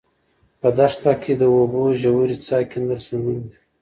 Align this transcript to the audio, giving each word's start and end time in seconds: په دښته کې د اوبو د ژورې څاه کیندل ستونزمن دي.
په 0.61 0.69
دښته 0.77 1.11
کې 1.21 1.33
د 1.37 1.43
اوبو 1.55 1.83
د 1.93 1.97
ژورې 2.01 2.37
څاه 2.45 2.63
کیندل 2.71 2.99
ستونزمن 3.05 3.37
دي. 3.49 3.57